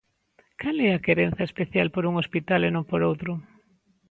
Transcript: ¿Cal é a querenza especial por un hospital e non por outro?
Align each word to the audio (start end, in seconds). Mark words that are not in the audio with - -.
¿Cal 0.61 0.77
é 0.87 0.89
a 0.93 1.03
querenza 1.07 1.43
especial 1.49 1.87
por 1.91 2.03
un 2.09 2.15
hospital 2.21 2.61
e 2.67 2.69
non 2.75 2.83
por 2.89 3.01
outro? 3.09 3.31